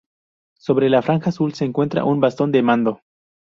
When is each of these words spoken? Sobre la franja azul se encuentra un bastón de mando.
Sobre 0.57 0.89
la 0.89 1.03
franja 1.03 1.29
azul 1.29 1.53
se 1.53 1.63
encuentra 1.63 2.05
un 2.05 2.19
bastón 2.19 2.51
de 2.51 2.63
mando. 2.63 3.01